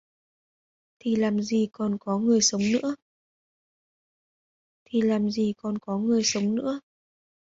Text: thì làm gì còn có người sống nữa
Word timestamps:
thì 0.99 1.15
làm 1.15 1.39
gì 1.39 1.67
còn 1.71 1.97
có 1.99 2.17
người 6.03 6.23
sống 6.23 6.41
nữa 6.51 6.79